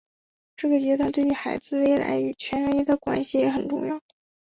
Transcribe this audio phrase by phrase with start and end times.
[0.55, 4.01] 这个阶段对于孩子未来与权威的关系也很重要。